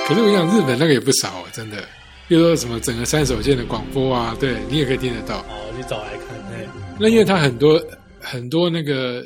[0.08, 1.88] 可是我想日本那个也不少哦，真的。
[2.26, 5.38] 比如说什么整个三手线的广播啊，对你也可以听得到。
[5.42, 6.34] 哦，我去找来看。
[6.98, 7.80] 那因为它很多
[8.18, 9.24] 很多那个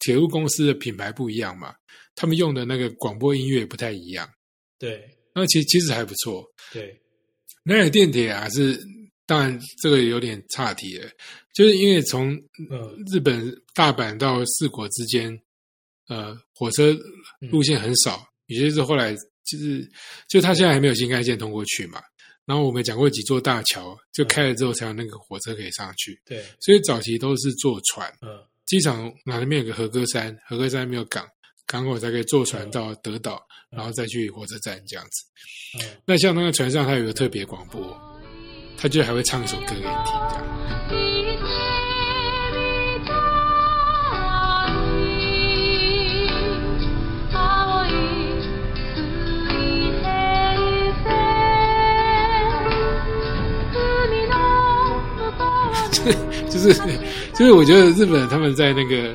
[0.00, 1.72] 铁路公司的品牌不一样嘛，
[2.16, 4.28] 他们用的那个广播音乐不太一样。
[4.76, 5.00] 对
[5.34, 6.44] 那其其实还不错。
[6.72, 7.00] 对，
[7.62, 8.76] 南海电铁啊，是
[9.32, 11.08] 当然这个有点岔题了，
[11.54, 12.34] 就是因为从
[12.70, 12.94] 嗯。
[13.10, 15.40] 日本大阪到四国之间，
[16.06, 16.94] 呃，火车
[17.50, 19.90] 路线很少，也就是后来就是
[20.28, 21.98] 就他现在还没有新干线通过去嘛。
[22.44, 28.06] 然后我们讲过几座大桥，就开了之后才有那个火车可以上去，对，所以早期都是坐船。
[28.20, 28.38] 嗯。
[28.66, 31.26] 机场哪边有个和歌山，和歌山没有港，
[31.66, 33.40] 港口才可以坐船到德岛，
[33.70, 35.24] 然后再去火车站这样子。
[35.78, 37.80] 嗯，那像那个船上，它有个特别广播，
[38.82, 40.42] 它就还会唱一首歌给你听，这样。
[56.50, 56.74] 就 是
[57.34, 59.14] 就是，我觉得日本他们在那个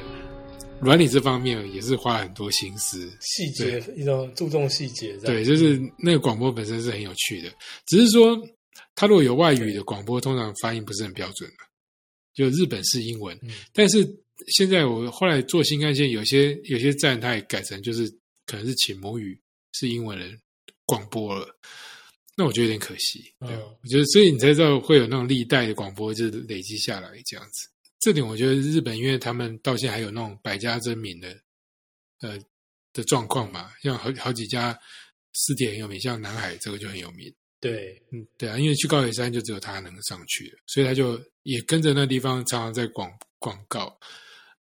[0.80, 3.10] 软体这方面也是花很多心思。
[3.20, 7.50] 细节一种注重细节，对，就是那个广播本身是很有趣的，
[7.86, 8.38] 只是说
[8.96, 11.58] 它如果有外语的广播，通常发音不是很标准的，
[12.34, 13.38] 就日本是英文。
[13.44, 14.08] 嗯但是
[14.56, 18.08] 现在我后来做新干线，有些有些站它也改成就是
[18.46, 19.40] 可能是请母语
[19.74, 20.40] 是英文人
[20.86, 21.48] 广播了，
[22.36, 23.34] 那我觉得有点可惜。
[23.40, 27.68] 对，嗯我觉得所以你才知道会有那种历代的广播就是累积下来这样子。
[28.00, 31.36] 这点我觉得日本，因为他们到现在还有那种百家争鸣的
[32.22, 32.38] 呃
[32.94, 34.80] 的状况嘛，像好好几家
[35.34, 37.34] 私铁很有名，像南海这个就很有名。
[37.70, 43.98] 对嗯，对啊，因为去高野山就只有他能上去了，所以他就也跟着那地方常常在广广告。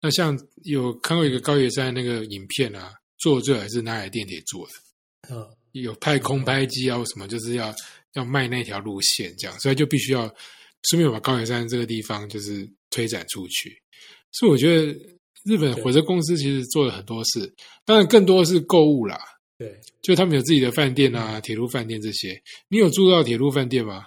[0.02, 7.74] 那像有看过一个高野山那个影片啊，做的最好还是南海电铁做的，嗯有派空拍机啊，什么就是要
[8.14, 10.32] 要卖那条路线这样，所以就必须要
[10.90, 13.76] 顺便把高野山这个地方就是推展出去。
[14.32, 14.86] 所以我觉得
[15.46, 17.52] 日本火车公司其实做了很多事，
[17.86, 19.20] 当然更多是购物啦，
[19.58, 22.42] 对，就他们有自己的饭店啊、铁路饭店这些。
[22.70, 24.06] 你有住到铁路饭店吗？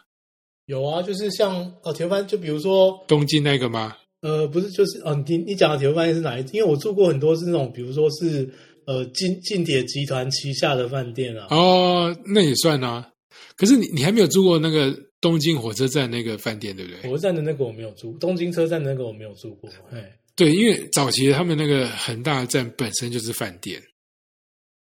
[0.66, 3.96] 有啊，就是像哦，铁路饭，就比如说东京那个吗？
[4.22, 6.44] 呃，不是，就是哦，你你讲的铁路饭店是哪一？
[6.52, 8.52] 因为我住过很多是那种，比如说是
[8.86, 11.46] 呃近近铁集团旗下的饭店啊。
[11.50, 13.08] 哦，那也算啊。
[13.56, 17.08] 可是你你还没有住过那个东京火车站那个饭店，对不对？
[17.08, 19.70] 火车站的那个我没有住，东京车站的那个我没有住过。
[19.92, 23.80] 哎，对，因为早期他们那个恒大的站本身就是饭店，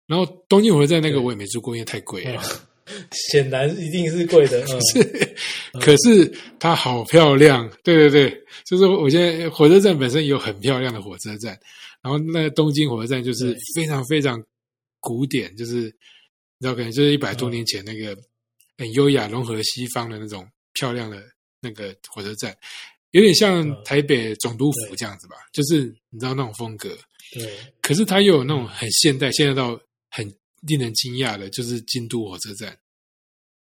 [0.08, 2.42] 然后东京火车站那个我也没住过，因为太贵了。
[2.44, 2.60] 嗯。
[3.12, 4.60] 显然一定是贵的。
[4.66, 5.36] 嗯，是，
[5.80, 11.58] 可是它好漂亮，对对对，就是我现在火车站本身有很漂亮的火车站，
[12.02, 14.44] 然后那个东京火车站就是非常非常
[15.00, 18.18] 古典，就是你知道，可能就是一百多年前那个
[18.78, 21.24] 很优雅融合西方的那种漂亮的
[21.62, 22.54] 那个火车站，
[23.12, 23.78] 有点像嗯。
[23.86, 26.90] 台北总督府这样子吧，就是你知道那种风格，
[27.32, 27.50] 对，
[27.82, 29.80] 可是它又有那种很现代，现代到
[30.12, 30.32] 很
[30.68, 32.78] 令人惊讶的，就是京都火车站。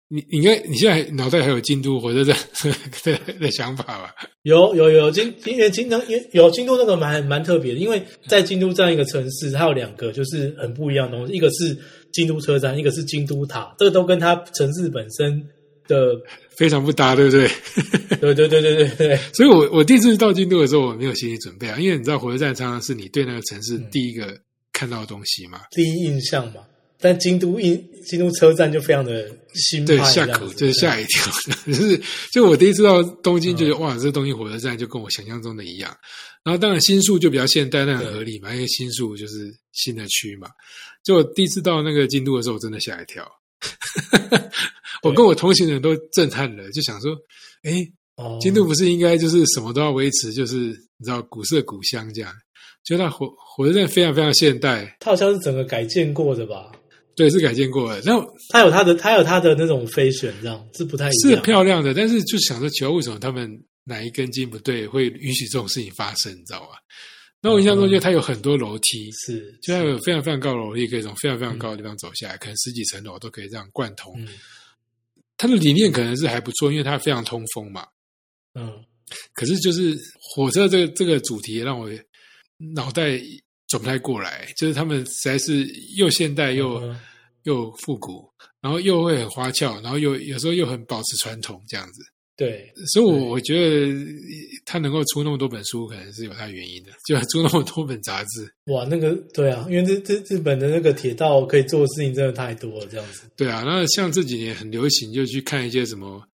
[0.08, 2.38] 你你应该你现在脑袋还有京都火车站
[3.04, 4.14] 的的想法吧？
[4.44, 11.76] 有有有京，因为京都因为有京都那个蛮蛮特别的，因为在京都这样一个城市，它有两个就是很不一样的东西，一个是
[12.14, 15.44] 京都车站，一个是京都塔，这个都跟它城市本身
[15.88, 16.12] 的，
[16.56, 17.50] 非常不搭，对不对？
[18.22, 24.38] 对对对对对对， 所以我我第一次到京都的时候，我没有心理准备啊，因为你知道火车站常常是你对那个城市嗯第一个
[24.76, 26.62] 看到的东西嘛，第一印象嘛。
[26.98, 31.32] 但京都印京都车站就非常的新对，派，下这样子口就是吓一跳，
[31.68, 35.96] 就是就我第一次到东京，就觉得、哇，这东京火车站就跟我想象中的一样。
[36.44, 40.48] 然后当然新宿就比较现代，那很合理嘛，因为新宿就是新的区嘛。
[41.04, 43.30] 就我第一次到那个京都的时候，我真的吓一跳。
[45.04, 47.12] 我跟我同行的人都震撼了，就想说，
[47.64, 47.86] 哎，
[48.16, 50.56] 哦京都不是应该就是什么都要维持，就是
[50.98, 52.34] 你知道古色古香这样？
[52.86, 56.72] 就那火火车站非常非常现代，它好像是整个改建过的吧？
[57.16, 58.02] 对，是改建过的。
[58.06, 58.14] 那
[58.50, 61.42] 它有它的它有它的那种飞旋，这样是不太一样是样。
[61.42, 63.50] 漂亮的，但是就想说，奇怪，为什么他们
[63.84, 66.32] 哪一根筋不对，会允许这种事情发生？
[66.32, 66.78] 你知道吧？
[67.42, 74.14] 那我印象中，就它有很多楼梯，是就它有非常非常高的楼梯，可以从非常非常高的地方走下来，可能十几层楼都可以这样贯通。
[74.18, 74.28] 嗯
[75.38, 77.86] 它的理念可能是还不错，因为它非常通风嘛。
[78.54, 78.72] 嗯
[79.34, 81.90] 可是就是火车这个这个主题让我
[82.58, 83.20] 脑袋
[83.68, 85.66] 转不太过来，就是他们实在是
[85.98, 87.00] 又现代又、嗯
[87.46, 88.28] 又复古，
[88.60, 92.02] 然后又会很花俏，然后又有时候又很保持传统这样子。
[92.36, 93.96] 对所以我，我觉得
[94.66, 98.52] 他能够出那么多本书，可能是有他原因的，就出那么多本杂志。
[98.74, 103.30] 哇，那个对啊，因为这这日本的那个铁道可以做的事情真的太多了，这样子。
[103.38, 106.28] 对啊，那像这几年很流行，就去看一些什么，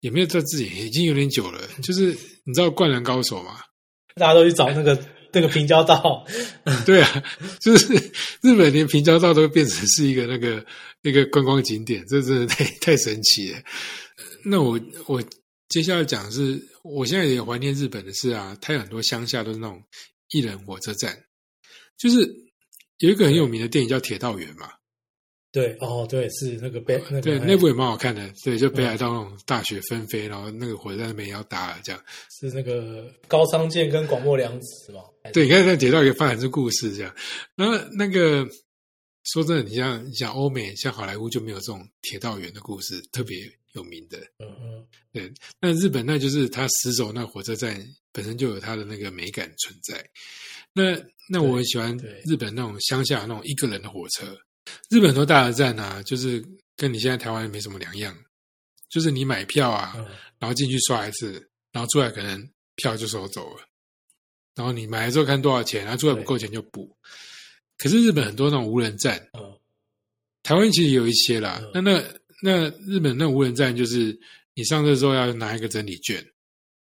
[0.00, 2.06] 也没有在自己已经有点久了，就是
[2.42, 3.60] 你知道《灌篮高手》吗？
[4.16, 4.98] 大家都去找那个
[5.32, 6.24] 那个平交道，
[6.86, 7.24] 对啊，
[7.60, 7.94] 就是
[8.40, 10.64] 日本连平交道都变成是一个那个
[11.02, 13.58] 那个观光景点，这真的太太神奇了。
[14.44, 15.22] 那我我
[15.68, 19.82] 接下来讲的是，我现在也怀念日本的是啊，它有很多乡下都是那种
[20.30, 21.16] 一人火车站，
[21.98, 22.18] 就是
[22.98, 24.70] 有一个很有名的电影叫《铁道员》嘛，
[25.56, 32.04] 对，哦，对，是那个北那个对，哎那部也蛮好看的，对，就北海道那种大雪纷飞，然后那个火车站那边也要打了这样。
[32.28, 35.00] 是那个高仓健跟广末凉子嘛？
[35.32, 37.16] 对，你看那铁道也发展出故事这样。
[37.54, 38.46] 那那个
[39.24, 43.38] 说真的，你像你像欧美，像好莱坞就没有这种铁道员的故事特别
[43.72, 44.18] 有名的。
[44.38, 50.06] 嗯嗯，对，那日本那就是它死守那火车站本身就有它的那个美感存在。
[50.74, 54.36] 那那我很喜欢日本那种乡下那种一个人的火车。
[54.90, 56.44] 日本很多大的站啊，就是
[56.76, 58.16] 跟你现在台湾没什么两样，
[58.88, 60.06] 就是你买票啊，嗯
[60.38, 61.32] 然后进去刷一次，
[61.72, 63.62] 然后出来可能票就收走了，
[64.54, 66.96] 然后你买了之后看多少钱，然后出来不够钱就补。
[67.78, 69.58] 可是日本很多那种无人站，嗯
[70.42, 71.60] 台湾其实也有一些啦。
[71.62, 72.04] 嗯那那
[72.42, 74.18] 那日本那无人站就是
[74.54, 76.24] 你上车之后要拿一个整理券，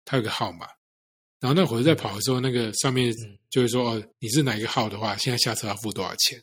[0.06, 0.68] 它有个号码，
[1.40, 6.42] 然后那火车在跑的时候，那个上面嗯就会说哦，你是哪一个号的话，现在下车要付多少钱，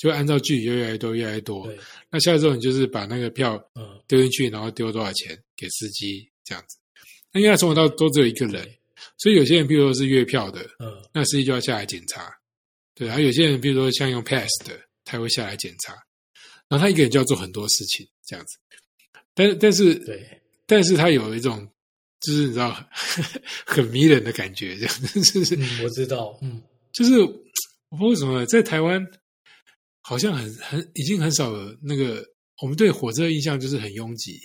[0.00, 1.66] 就按照距离越来越多越来越多。
[1.66, 6.78] 对，那下来之后，你就是把那个票嗯丢进去，然后丢多少钱给司机这样子。
[7.30, 8.66] 那因为他从头到都只有一个人，
[9.18, 12.32] 所以有些人，比如说是月票的，嗯那司机就要下来检查。
[12.94, 15.92] 对，还有有些人，比如说像用 Pass 的，他会下来检查。
[16.68, 18.58] 然后他一个人就要做很多事情，这样子。
[19.34, 21.68] 但但是对，但是他有一种，
[22.20, 22.74] 就是你知道，
[23.66, 27.26] 很迷人的感觉，这样子，就是嗯，我知道，嗯就是我
[27.96, 29.04] 不知道为什么在台湾
[30.00, 32.24] 好像很很已经很少了那个
[32.62, 34.38] 我们对火车的印象就是很拥挤，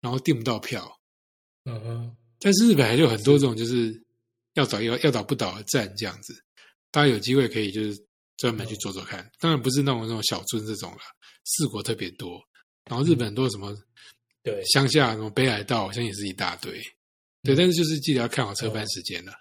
[0.00, 0.90] 然后订不到票。
[1.64, 3.92] 嗯哼，但是日本还是有很多这种就是
[4.54, 6.34] 要倒要要倒不倒的站这样子，
[6.90, 7.98] 大家有机会可以就是
[8.36, 9.30] 专门去坐坐看。
[9.38, 11.00] 当然不是那种那种小村这种了，
[11.44, 12.40] 四国特别多。
[12.84, 13.76] 然后日本很多什么
[14.42, 16.82] 对，乡下什么北海道，好像也是一大堆。
[17.42, 19.32] 对，但是就是记得要看好车班时间了，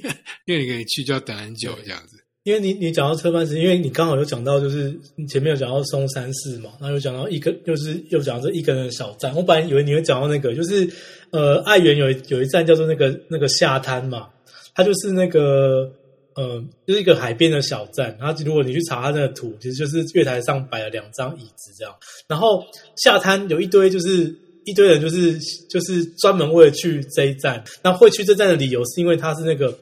[0.46, 2.23] 因为你可以去就要等很久这样子。
[2.44, 9.34] 因为你你讲到车班时，因为你刚好有讲到，就是你前面有讲到松山市嘛，然后有讲到一个，就是又讲到这一个人的小站。
[9.34, 10.86] 我本来以为你会讲到那个，就是
[11.30, 14.28] 呃，爱媛有有一站叫做那个那个下滩嘛，
[14.74, 15.90] 它就是那个
[16.34, 18.14] 呃，就是一个海边的小站。
[18.20, 21.94] 然后如果你去查它那个图，其实就是月台上摆了两张椅子这样。
[22.28, 22.62] 然后
[22.96, 25.38] 下滩有一堆就是一堆人，就是
[25.70, 27.64] 就是专门为了去这一站。
[27.82, 29.74] 那会去这站的理由是因为它是那个。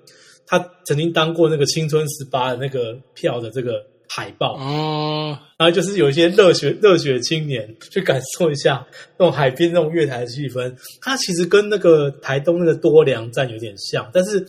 [0.46, 8.86] 他曾经当过那个青春十八的那个票的这个海报，哦，然后就是有一些热血热血青年 去感受一下
[9.18, 10.74] 那种海边那种月台的气氛。
[11.00, 14.46] 它其实跟那个台东那个多良站有点像，但是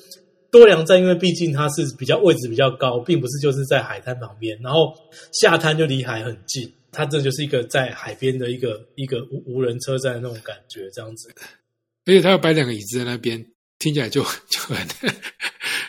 [0.51, 4.93] 多良站因为毕竟它是比较位置比较高，并不是就是在海滩旁边，然后
[5.32, 11.34] 下滩就离海很近，它这就是一个在海边的一个一个无无人车站的那种感觉，这样子。
[12.06, 13.43] 而且他要摆两个椅子在那边，
[13.79, 14.75] 听起来就就很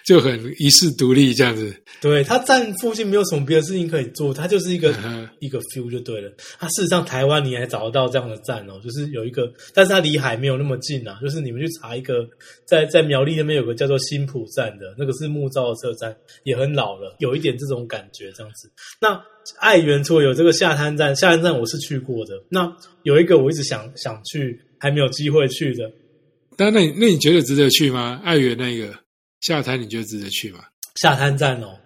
[0.06, 1.74] 就很一世独立这样子。
[2.00, 4.94] 对，他站附近没有什么别的事情可以做，他就是一个、
[5.40, 6.30] 一个 feel 就对了。
[6.58, 11.18] 它事实上台湾你还找得到这样的站哦，就是有一个，但是它离海没有那么近啊。
[11.22, 12.28] 就是你们去查一个，
[12.66, 18.70] 在在苗栗那边有个叫做新浦站的，那个是木造的车站，也很老了，有一点这种感觉这样子。
[19.00, 19.18] 那
[19.58, 22.34] 爱媛除了有这个下滩站，下滩站我是去过的。
[22.50, 22.70] 那
[23.04, 25.90] 有一个我一直想想去，还没有机会去的，
[26.58, 28.20] 但那你那你觉得值得去吗？
[28.22, 28.94] 爱媛那个
[29.46, 30.61] 下滩，你觉得值得去吗？
[30.96, 31.76] 下滩站哦，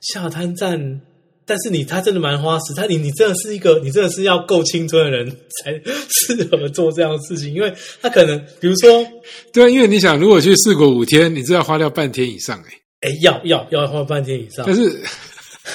[0.00, 1.00] 下滩站，
[1.46, 5.26] 但是你他真的蛮花时，他你你真的是一个，你真的是要够青春的人
[5.64, 5.72] 才
[6.10, 9.06] 适合做这样的事情，因为他可能比如说，
[9.54, 14.64] 对啊，因为你想，如果去四国五天，你这要花掉半天以上哎、哎，要要要花半天以上。
[14.66, 15.00] 但，是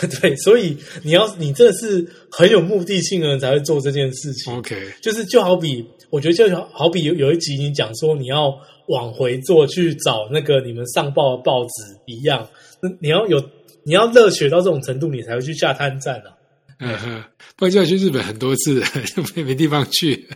[0.21, 4.53] 对，所以你要你真的是很有目的性的人才会做这件事情。
[4.56, 8.53] OK，就是就好比，我觉得就好好比有有一集你讲说你要
[8.88, 11.71] 往回做去找那个你们上报的报纸
[12.06, 12.47] 一样，
[12.82, 13.39] 那你要有
[13.86, 16.34] 你要热血到这种程度，你才会去下滩站啊。
[16.79, 17.23] 嗯哼，
[17.56, 18.82] 不然就要去日本很多次，
[19.15, 20.27] 就没没地方去。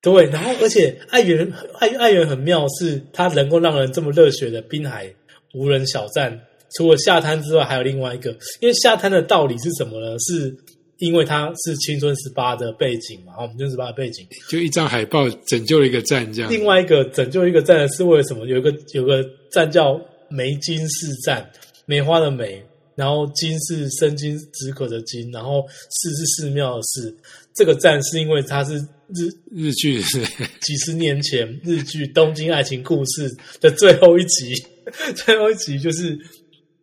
[0.00, 5.12] 对，然后而且爱媛爱爱媛很妙，是它能够让人这么热血的滨海
[5.54, 6.40] 无人小站，
[6.74, 10.16] 除了下滩之外，还有另外一个，因为下滩的道理是什么呢？
[10.18, 10.56] 是
[10.98, 14.26] 因为它是青春十八的背景嘛，我们青春十八的背景。
[14.48, 16.50] 就一张海报拯救了一个站，这样。
[16.50, 18.46] 另外一个拯救一个站是为了什么？
[18.46, 21.48] 有一个有个站叫梅津市站，
[21.84, 22.64] 梅花的梅，
[22.94, 27.14] 然后津是生津止渴的津，然后寺是寺庙的寺。
[27.54, 28.76] 这个站是因为它是
[29.14, 30.20] 日日剧是
[30.60, 33.30] 几十年前日剧《东京爱情故事》
[33.60, 34.54] 的最后一集，
[35.14, 36.18] 最后一集就是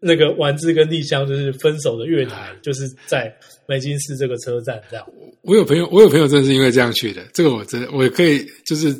[0.04, 3.34] 那个丸子跟丽香就是分手的月台，就是在
[3.68, 5.06] 梅津市这个车站这样。
[5.44, 8.94] 我有朋友，我有朋友真的是因为这样去的，这个我真我也可以就是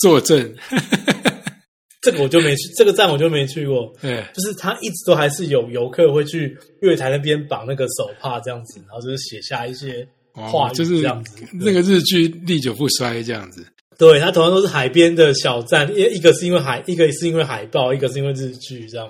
[0.00, 0.54] 作证。
[2.00, 3.90] 这个我就没去，这个站我就没去过。
[4.02, 11.42] 对，就是他一直都还是有游客会去月台那边绑那个手帕这样子，然后就是写下一些话语，就是这样子。
[11.52, 13.64] 那个日剧历久不衰这样子。
[13.96, 19.08] 对，它同样都是海边的小站，一一个是因为海，一个是因为海报，一个是因为日剧这样。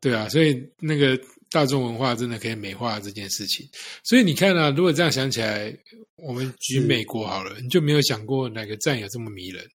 [0.00, 1.20] 对啊，所以那个
[1.50, 3.68] 大众文化真的可以美化这件事情。
[4.04, 5.76] 所以你看啊，如果这样想起来，
[6.16, 9.68] 我们举美国好了，你就没有想过哪个站有这么迷人？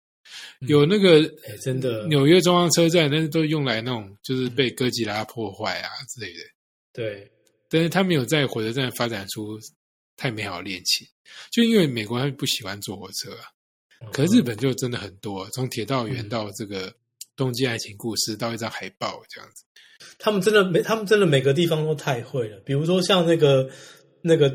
[0.60, 6.40] 有那个，哎，真的，纽约中央车站，那都用来那种就是被哥吉拉破坏啊之类的。
[6.92, 7.30] 对，
[7.68, 9.58] 但是他没有在火车站发展出
[10.16, 11.06] 太美好的恋情，
[11.50, 13.44] 就因为美国他不喜欢坐火车啊。
[14.12, 16.92] 可是日本就真的很多，从铁道员到这个
[17.36, 19.64] 东京爱情故事，到一张海报这样子。
[20.18, 22.58] 他们真的每，他们真的每个地方都太会了。
[22.64, 23.68] 比如说像那个
[24.20, 24.48] 那个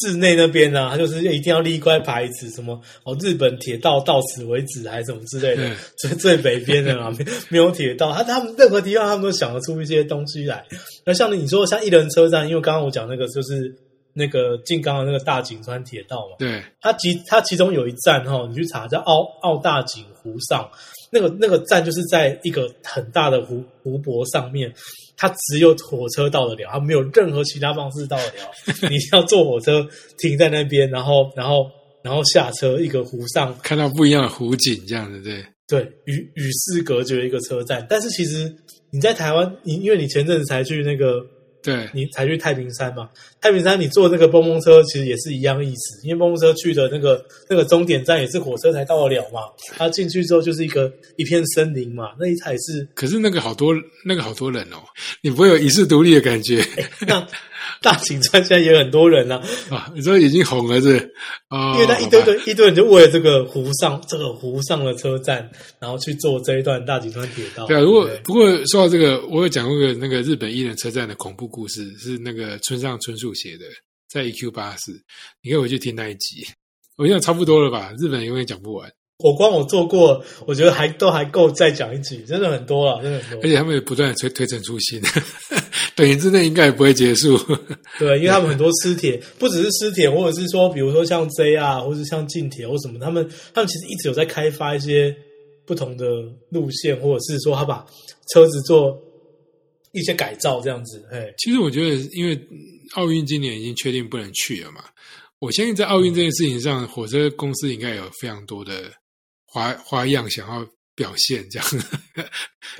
[0.00, 5.70] 志内那边啊，他就是一定要立一块牌子，什么哦，日本铁道到此为止，还是什么之类的。
[5.98, 10.64] 最最北边的啊，没 没有铁道，他他们任何地方他们都想得出一些东西来。
[11.04, 13.74] 那像你说像一人车站，因为刚刚我讲那个就是。
[14.14, 20.70] 那个静冈的那个大井川铁道嘛，对，它其它其中有一站哈，你去查叫奥奥大井湖上，
[21.12, 24.72] 那个那个站就是在一个很大的湖湖泊上面，
[25.16, 28.50] 它只有火车到得了，它没有任何其他方式到得了，
[28.90, 29.86] 你要坐火车
[30.18, 31.70] 停在那边，然后然后
[32.02, 38.52] 然后下车，一个湖上看到不一样的湖景，这样子对对，与与世隔绝一个车站，但是其实
[38.90, 41.24] 你在台湾，你因为你前阵子才去那个。
[41.64, 43.08] 对你才去太平山嘛？
[43.42, 49.40] 太平山你坐那个蹦蹦车其实也是一样意思，因为蹦蹦车去的那个那个终点站也是火车才到得了嘛。
[49.76, 52.88] 它进去之后就是一个一片森林嘛，那一台是。
[52.94, 53.74] 可是那个好多
[54.06, 54.78] 那个好多人哦，
[55.22, 56.64] 你不会有一世独立的感觉。
[57.06, 57.26] 那
[57.80, 60.96] 大井川现在也很多人啊， 啊，你说已经红了是？
[61.48, 67.66] 啊，因为他一堆堆一堆人就为了这个湖上这个湖上的车站，然后去坐这一段大井川铁道。
[67.66, 71.42] 对啊，如果不过说到这个，我有讲过个那个日本艺人车站的恐怖。
[71.52, 73.64] 故事是那个村上春树写的，
[74.08, 74.92] 在 EQ 八四，
[75.42, 76.46] 你可以回去听那一集。
[76.96, 78.90] 我想差不多了吧，日本永远讲不完。
[79.18, 83.44] 我光我做过，我觉得还都还够再讲一集，真的很多了，真的很多。
[83.44, 85.00] 而且他们也不断推推陈出新，
[85.94, 87.38] 短时之内应该也不会结束。
[87.98, 95.14] 对，因为他们很多私铁，不只是私铁，或者是说，比如说像 J 啊，或者像近铁或什么，他们他们其实一直有在开发一些
[95.64, 96.06] 不同的
[96.50, 97.86] 路线，或者是说他把
[98.32, 98.98] 车子做。
[99.94, 102.34] 一些改造这样子，哎，其实我觉得，因为
[102.92, 104.84] 奥运今年已经确定不能去了嘛，
[105.38, 108.92] 我相信在奥运这件事情上，火车公司应该有非常多的
[109.44, 111.68] 花花样想要表现这样，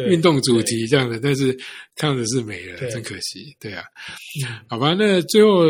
[0.09, 1.59] 运动主题这样的，但是
[1.97, 3.85] 看的是没了，真可惜，对啊，
[4.69, 5.67] 好吧，那最后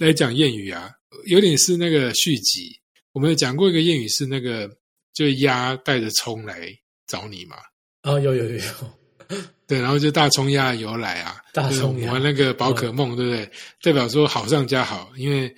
[0.00, 0.90] 来讲谚语啊，
[1.26, 2.70] 有点是那个续集，
[3.12, 4.70] 我们有讲过一个谚语是那个，
[5.12, 6.72] 就鸭带着葱来
[7.06, 7.56] 找你嘛，
[8.00, 8.99] 啊，有有有有。
[9.66, 13.50] 对，然后就大葱鸭由来啊，大葱鸭玩那个宝可梦，对不对？
[13.82, 15.54] 代表说好上加好，因为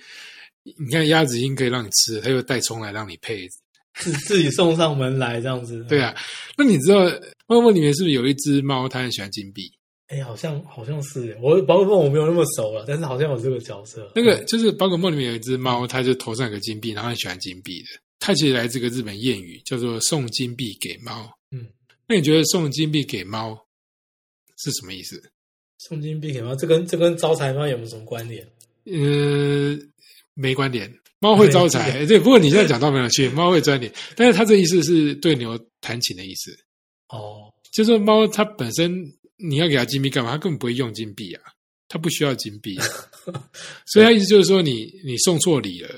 [0.63, 3.47] 你看鸭子已经可以让你吃，它又带葱来让你配，
[3.95, 5.83] 自 自己送上门来这样子。
[5.89, 6.15] 对啊，
[6.57, 7.05] 那你知道
[7.47, 9.71] 宝可梦里面是不是有一只猫，它很喜欢金币？
[10.07, 14.11] 哎，好像好像是，我宝可梦我没有那么熟了，但是好像有这个角色。
[14.13, 17.87] 那个就是宝可梦里面有一只猫，它就头上有个金币，然后很喜欢金币的。
[18.19, 21.27] 它其实来自个日本谚语，叫做送金币给猫。
[22.15, 23.57] 你觉得送金币给猫？
[24.57, 25.21] 是什么意思？
[25.79, 28.47] 送金币给猫，这跟这跟招财猫有没有什么关联？
[28.85, 29.77] 呃，
[30.33, 30.93] 没关联。
[31.19, 32.19] 猫会招财，对。
[32.19, 36.51] 不过你现在讲到没有趣，猫会钻点，但是它这意思是对牛弹琴的意思。
[37.07, 38.93] 哦，就是猫它本身
[39.37, 40.31] 你要给它金币干嘛？
[40.31, 41.43] 它根本不会用金币啊，
[41.87, 42.77] 它不需要金币。
[43.87, 45.89] 所以它意思就是说，你你送错礼了，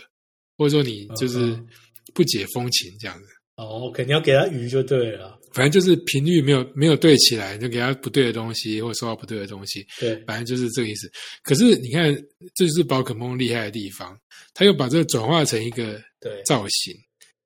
[0.57, 1.59] 或者说你就是
[2.13, 3.26] 不解风情这样子。
[3.56, 5.39] 哦，肯定要给它鱼就对了。
[5.53, 9.88] 反正就是频率没有没有对起来，就给他不对的东西，或者收到不对的东西。
[9.97, 11.10] 对，反正就是这个意思。
[11.43, 12.14] 可是你看，
[12.53, 14.20] 这就是宝可梦厉害的地方，
[14.53, 16.93] 他又把这个转化成一个对造型，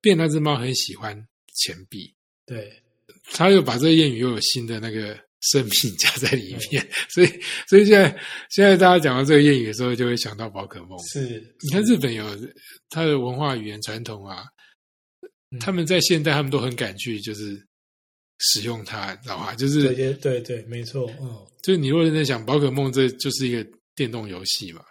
[0.00, 1.16] 变那只猫很喜欢
[1.54, 2.12] 钱币。
[2.44, 2.72] 对，
[3.30, 6.84] 他又把这个谚语又有新的那个生命加在里面，
[7.14, 7.28] 所以
[7.68, 8.10] 所以现在
[8.50, 10.98] 现在大家讲到这个谚语的时候，就会想到宝可梦。
[11.04, 12.24] 是，你看日本有
[12.88, 14.42] 它的文化语言传统啊，
[15.58, 17.60] 他们在现代他们都很敢去就是
[18.38, 21.36] 使用它你知道吧就是对对没错嗯。
[21.62, 24.82] 就是你如果认在想宝可梦这就是一个电动游戏嘛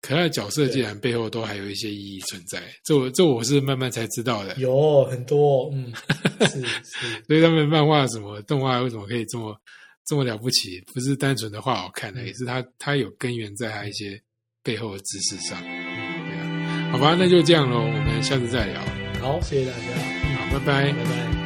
[0.00, 4.54] 可爱角色竟然背后都还有一些意义存在这我这我是慢慢才知道的。
[4.56, 5.92] 有很多嗯
[7.26, 9.54] 所以他们漫画什么动画为什么可以这么
[10.06, 10.80] 这么了不起？
[10.94, 14.20] 不是单纯的画好看的也是它它有根源在它一些
[14.62, 15.60] 背后的知识上。
[16.92, 19.05] 好吧那就这样喽我们下次再聊。
[19.20, 19.82] 好谢谢大家。
[20.50, 20.92] 好拜拜。
[20.92, 21.45] 拜拜。